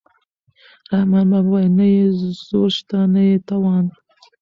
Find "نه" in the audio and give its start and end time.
1.77-1.85, 3.13-3.21